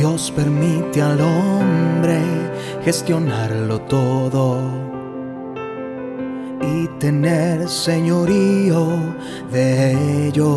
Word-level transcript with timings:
Dios 0.00 0.32
permite 0.34 1.02
al 1.02 1.20
hombre 1.20 2.22
gestionarlo 2.82 3.82
todo 3.82 4.56
y 6.62 6.88
tener 6.98 7.68
señorío 7.68 8.86
de 9.52 10.28
ello. 10.28 10.56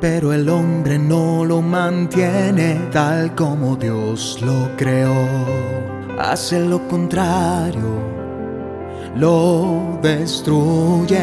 Pero 0.00 0.32
el 0.32 0.48
hombre 0.48 0.98
no 0.98 1.44
lo 1.44 1.60
mantiene 1.60 2.88
tal 2.90 3.34
como 3.34 3.76
Dios 3.76 4.38
lo 4.40 4.74
creó. 4.78 5.26
Hace 6.18 6.58
lo 6.60 6.88
contrario, 6.88 8.00
lo 9.14 9.98
destruye. 10.00 11.20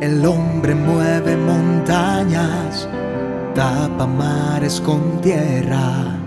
El 0.00 0.26
hombre 0.26 0.74
mueve 0.74 1.36
montañas, 1.36 2.88
tapa 3.54 4.06
mares 4.06 4.80
con 4.80 5.20
tierra 5.20 6.18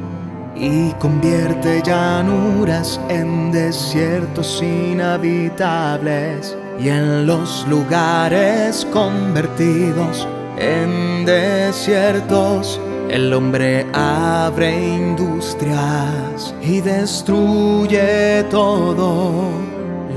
y 0.55 0.91
convierte 0.93 1.81
llanuras 1.83 2.99
en 3.09 3.51
desiertos 3.51 4.61
inhabitables 4.61 6.55
y 6.79 6.89
en 6.89 7.25
los 7.25 7.65
lugares 7.67 8.85
convertidos 8.91 10.27
en 10.57 11.25
desiertos 11.25 12.79
el 13.09 13.33
hombre 13.33 13.85
abre 13.93 14.95
industrias 14.95 16.53
y 16.61 16.81
destruye 16.81 18.43
todo. 18.49 19.49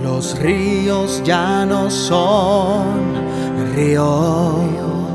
Los 0.03 0.39
ríos 0.39 1.23
ya 1.25 1.67
no 1.67 1.91
son 1.91 3.15
ríos 3.75 5.08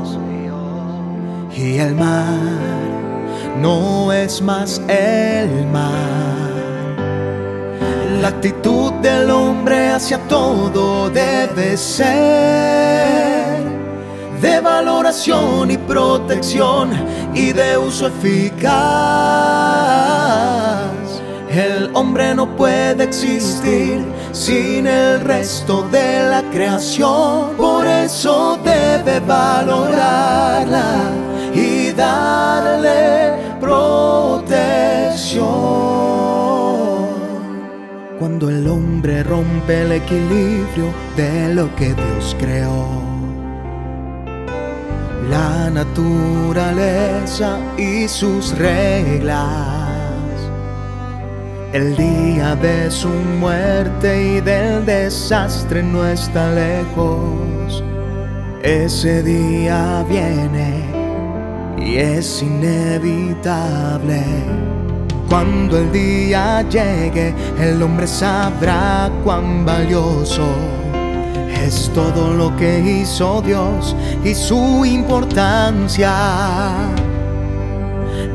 y 1.64 1.78
el 1.78 1.94
mar 1.94 2.84
no 3.60 4.12
es 4.12 4.42
más 4.42 4.82
el 4.88 5.66
mar. 5.68 6.52
La 8.20 8.28
actitud 8.28 8.92
del 8.94 9.30
hombre 9.30 9.88
hacia 9.88 10.18
todo 10.28 11.08
debe 11.10 11.76
ser 11.76 13.64
de 14.42 14.60
valoración 14.60 15.70
y 15.70 15.78
protección 15.78 16.90
y 17.34 17.52
de 17.52 17.78
uso 17.78 18.08
eficaz. 18.08 18.64
El 21.54 21.90
hombre 21.94 22.34
no 22.34 22.56
puede 22.56 23.04
existir 23.04 24.04
sin 24.32 24.88
el 24.88 25.20
resto 25.20 25.86
de 25.88 26.28
la 26.28 26.42
creación, 26.50 27.56
por 27.56 27.86
eso 27.86 28.58
debe 28.64 29.20
valorarla 29.20 31.12
y 31.54 31.92
darle 31.92 33.34
protección. 33.60 35.44
Cuando 38.18 38.50
el 38.50 38.66
hombre 38.66 39.22
rompe 39.22 39.82
el 39.82 39.92
equilibrio 39.92 40.92
de 41.16 41.54
lo 41.54 41.72
que 41.76 41.94
Dios 41.94 42.34
creó, 42.36 42.84
la 45.30 45.70
naturaleza 45.70 47.60
y 47.78 48.08
sus 48.08 48.58
reglas. 48.58 49.73
El 51.74 51.96
día 51.96 52.54
de 52.54 52.88
su 52.88 53.08
muerte 53.08 54.36
y 54.36 54.40
del 54.40 54.86
desastre 54.86 55.82
no 55.82 56.06
está 56.06 56.52
lejos. 56.52 57.82
Ese 58.62 59.24
día 59.24 60.04
viene 60.08 60.84
y 61.76 61.96
es 61.96 62.42
inevitable. 62.42 64.22
Cuando 65.28 65.78
el 65.78 65.90
día 65.90 66.62
llegue, 66.62 67.34
el 67.58 67.82
hombre 67.82 68.06
sabrá 68.06 69.10
cuán 69.24 69.66
valioso 69.66 70.46
es 71.60 71.90
todo 71.92 72.34
lo 72.34 72.54
que 72.56 72.78
hizo 72.78 73.42
Dios 73.42 73.96
y 74.22 74.32
su 74.32 74.84
importancia. 74.84 76.12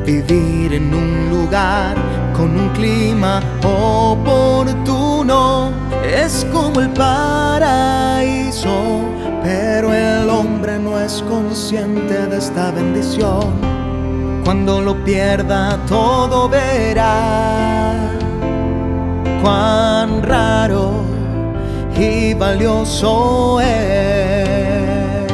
Vivir 0.06 0.74
en 0.74 0.94
un 0.94 1.30
lugar 1.30 2.09
con 2.40 2.58
un 2.58 2.70
clima 2.70 3.42
oportuno 3.64 5.72
es 6.02 6.48
como 6.54 6.80
el 6.80 6.90
paraíso, 6.92 9.02
pero 9.44 9.94
el 9.94 10.30
hombre 10.30 10.80
no 10.80 10.98
es 10.98 11.22
consciente 11.28 12.28
de 12.28 12.38
esta 12.38 12.72
bendición. 12.72 13.60
Cuando 14.46 14.80
lo 14.80 15.04
pierda 15.04 15.78
todo 15.86 16.48
verá 16.48 17.94
cuán 19.44 20.24
raro 20.24 20.94
y 21.98 22.34
valioso 22.36 23.60
es. 23.60 25.28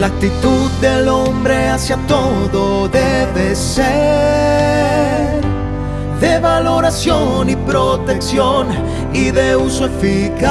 La 0.00 0.08
actitud 0.08 0.68
del 0.80 1.08
hombre 1.08 1.68
hacia 1.68 1.96
todo 2.08 2.88
debe 2.88 3.54
ser 3.54 4.66
de 6.20 6.38
valoración 6.38 7.50
y 7.50 7.56
protección 7.56 8.68
y 9.12 9.30
de 9.30 9.56
uso 9.56 9.86
eficaz. 9.86 10.46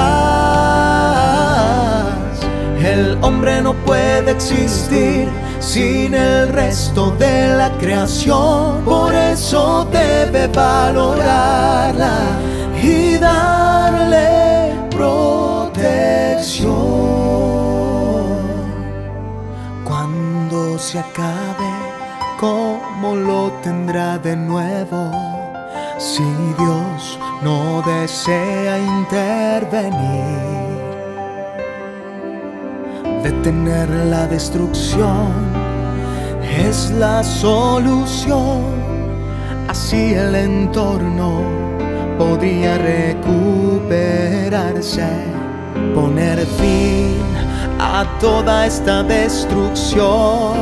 El 2.83 3.17
hombre 3.21 3.61
no 3.61 3.73
puede 3.73 4.31
existir 4.31 5.27
sin 5.59 6.13
el 6.13 6.49
resto 6.49 7.11
de 7.17 7.47
la 7.55 7.71
creación, 7.79 8.83
por 8.85 9.13
eso 9.15 9.87
debe 9.91 10.47
valorarla 10.47 12.19
y 12.81 13.17
darle 13.17 14.71
protección. 14.91 16.69
Cuando 19.83 20.77
se 20.77 20.99
acabe, 20.99 21.71
¿cómo 22.39 23.15
lo 23.15 23.51
tendrá 23.63 24.19
de 24.19 24.35
nuevo? 24.35 25.34
Si 26.07 26.23
Dios 26.59 27.17
no 27.41 27.81
desea 27.81 28.77
intervenir 28.77 29.97
detener 33.23 33.89
la 33.89 34.27
destrucción 34.27 35.33
es 36.59 36.91
la 36.91 37.23
solución. 37.23 38.61
Así 39.67 40.13
el 40.13 40.35
entorno 40.35 41.41
podría 42.19 42.77
recuperarse, 42.77 45.09
poner 45.95 46.45
fin 46.45 47.17
a 47.79 48.05
toda 48.19 48.67
esta 48.67 49.01
destrucción, 49.01 50.53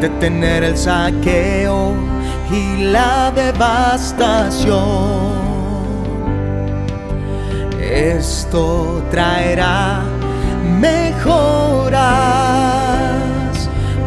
detener 0.00 0.62
el 0.62 0.76
saqueo 0.76 2.15
y 2.50 2.84
la 2.84 3.30
devastación. 3.30 4.76
Esto 7.80 9.02
traerá 9.10 10.02
mejoras 10.80 11.96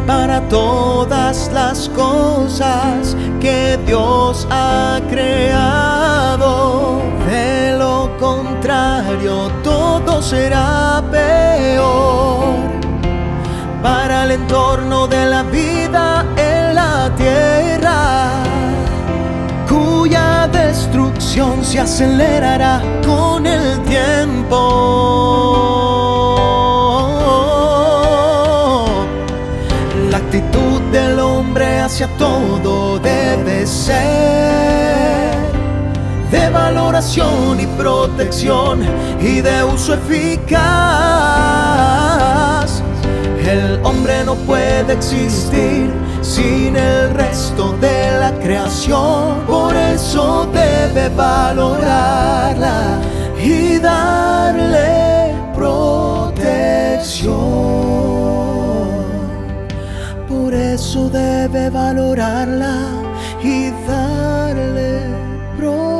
para 0.06 0.40
todas 0.48 1.50
las 1.52 1.88
cosas 1.90 3.16
que 3.40 3.78
Dios 3.86 4.46
ha 4.50 5.00
creado. 5.08 7.00
De 7.28 7.76
lo 7.78 8.16
contrario, 8.18 9.50
todo 9.62 10.22
será 10.22 11.02
peor 11.10 12.70
para 13.82 14.24
el 14.24 14.32
entorno 14.32 15.06
acelerará 21.80 22.82
con 23.04 23.46
el 23.46 23.80
tiempo. 23.82 25.00
hacia 31.90 32.06
todo 32.18 33.00
debe 33.00 33.66
ser 33.66 35.34
de 36.30 36.50
valoración 36.50 37.58
y 37.58 37.66
protección 37.66 38.80
y 39.20 39.40
de 39.40 39.64
uso 39.64 39.94
eficaz. 39.94 40.60
El 43.44 43.80
hombre 43.82 44.22
no 44.24 44.36
puede 44.36 44.92
existir 44.92 45.90
sin 46.22 46.76
el 46.76 47.10
resto 47.14 47.72
de 47.80 48.12
la 48.20 48.32
creación, 48.38 49.40
por 49.48 49.74
eso 49.74 49.99
debe 50.92 51.08
valorarla 51.10 52.98
y 53.40 53.78
darle 53.78 55.32
protección. 55.54 57.30
Por 60.28 60.52
eso 60.52 61.08
debe 61.08 61.70
valorarla 61.70 62.74
y 63.42 63.70
darle 63.86 65.02
protección. 65.56 65.99